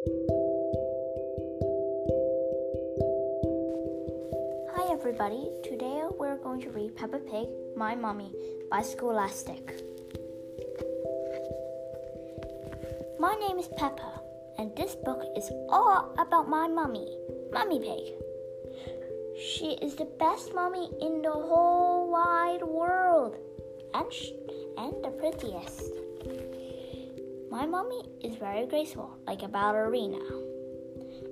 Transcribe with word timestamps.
Hi 0.00 0.08
everybody, 4.90 5.52
today 5.62 6.04
we're 6.18 6.38
going 6.38 6.62
to 6.62 6.70
read 6.70 6.96
Peppa 6.96 7.18
Pig, 7.18 7.48
My 7.76 7.94
Mommy 7.94 8.32
by 8.70 8.80
Scholastic. 8.80 9.82
My 13.18 13.34
name 13.34 13.58
is 13.58 13.68
Peppa, 13.76 14.22
and 14.56 14.74
this 14.74 14.94
book 14.94 15.22
is 15.36 15.50
all 15.68 16.14
about 16.18 16.48
my 16.48 16.66
mummy, 16.66 17.18
Mummy 17.52 17.80
Pig. 17.80 18.14
She 19.38 19.76
is 19.82 19.96
the 19.96 20.08
best 20.18 20.54
mommy 20.54 20.88
in 21.02 21.20
the 21.20 21.30
whole 21.30 22.10
wide 22.10 22.62
world, 22.62 23.36
and, 23.92 24.10
sh- 24.10 24.32
and 24.78 25.04
the 25.04 25.10
prettiest. 25.10 25.92
My 27.60 27.66
mommy 27.66 28.00
is 28.24 28.36
very 28.36 28.64
graceful, 28.64 29.18
like 29.26 29.42
a 29.42 29.46
ballerina, 29.46 30.18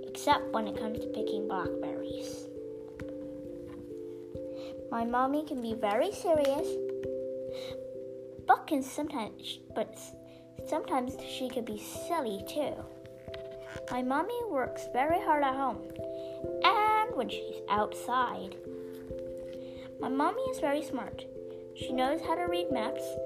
except 0.06 0.52
when 0.52 0.68
it 0.68 0.78
comes 0.78 0.98
to 0.98 1.06
picking 1.06 1.48
blackberries. 1.48 2.48
My 4.90 5.06
mommy 5.06 5.46
can 5.46 5.62
be 5.62 5.72
very 5.72 6.12
serious, 6.12 6.68
but 8.46 8.66
can 8.66 8.82
sometimes 8.82 9.60
but 9.74 9.98
sometimes 10.68 11.16
she 11.26 11.48
can 11.48 11.64
be 11.64 11.78
silly 11.78 12.44
too. 12.46 12.74
My 13.90 14.02
mommy 14.02 14.38
works 14.50 14.82
very 14.92 15.22
hard 15.22 15.42
at 15.42 15.54
home 15.54 15.80
and 16.62 17.16
when 17.16 17.30
she's 17.30 17.62
outside. 17.70 18.54
My 19.98 20.10
mommy 20.10 20.42
is 20.42 20.60
very 20.60 20.82
smart. 20.82 21.24
She 21.74 21.90
knows 21.94 22.20
how 22.20 22.34
to 22.34 22.42
read 22.42 22.70
maps 22.70 23.16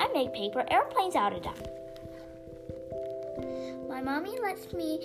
and 0.00 0.12
make 0.12 0.34
paper 0.34 0.64
airplanes 0.68 1.14
out 1.14 1.32
of 1.32 1.44
them. 1.44 1.79
My 3.90 4.00
mommy 4.00 4.38
lets 4.40 4.72
me 4.72 5.00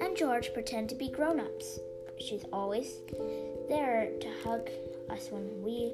and 0.00 0.16
George 0.16 0.54
pretend 0.54 0.88
to 0.90 0.94
be 0.94 1.10
grown 1.10 1.40
ups. 1.40 1.80
She's 2.20 2.44
always 2.52 3.00
there 3.68 4.10
to 4.20 4.28
hug 4.44 4.70
us 5.10 5.28
when 5.30 5.60
we 5.60 5.92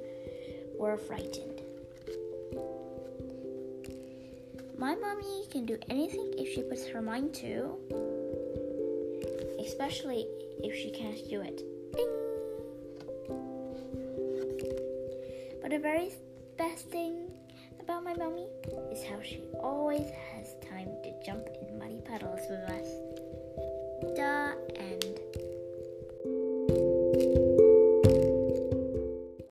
were 0.79 0.99
frightened. 0.99 1.63
My 4.77 4.95
mommy 4.95 5.47
can 5.51 5.65
do 5.65 5.79
anything 5.89 6.35
if 6.37 6.53
she 6.53 6.61
puts 6.63 6.87
her 6.89 7.01
mind 7.01 7.33
to, 7.37 7.79
especially 9.67 10.27
if 10.63 10.77
she 10.77 10.91
can't 10.91 11.27
do 11.31 11.41
it. 11.41 11.63
Ding! 11.97 12.09
But 15.63 15.71
the 15.71 15.79
very 15.79 16.13
best 16.59 16.91
thing 16.91 17.31
about 17.81 18.05
my 18.05 18.13
mommy 18.13 18.49
is 18.93 19.03
how 19.03 19.23
she 19.23 19.41
always 19.61 20.07
has 20.35 20.55
time 20.69 20.88